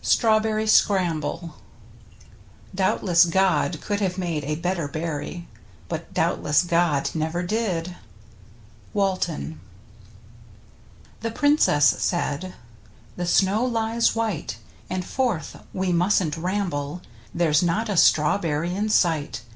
75 0.00 0.02
/g 0.02 0.06
STRAWBERRY 0.12 0.66
SCRAMBLE 0.68 1.54
Doubtless 2.76 3.24
God 3.24 3.80
could 3.80 3.98
have 3.98 4.16
made 4.16 4.44
a 4.44 4.54
better 4.54 4.86
berry, 4.86 5.48
but 5.88 6.14
doubtless 6.14 6.62
Gad 6.62 7.10
never 7.12 7.42
did.— 7.42 7.96
Walton. 8.94 9.58
The 11.22 11.32
Princess 11.32 11.86
said," 11.98 12.54
The 13.16 13.26
snow 13.26 13.64
lies 13.64 14.14
white, 14.14 14.58
And 14.88 15.04
forth 15.04 15.56
we 15.72 15.92
mustn't 15.92 16.36
ramble, 16.36 17.02
There's 17.34 17.60
not 17.60 17.88
a 17.88 17.96
strawberry 17.96 18.72
in 18.76 18.88
sight. 18.90 19.42